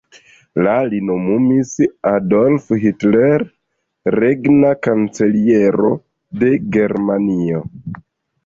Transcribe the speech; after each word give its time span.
La 0.67 0.71
li 0.91 1.01
nomumis 1.09 1.73
Adolf 2.11 2.71
Hitler 2.85 3.45
regna 4.15 4.73
kanceliero 4.89 5.93
de 6.45 6.53
Germanio. 6.79 7.63